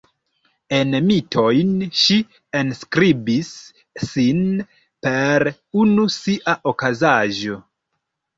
En 0.75 0.93
mitojn 1.09 1.75
ŝi 2.03 2.17
enskribis 2.61 3.51
sin 4.05 4.41
per 5.09 5.47
unu 5.85 6.09
sia 6.17 6.57
okazaĵo. 6.75 7.61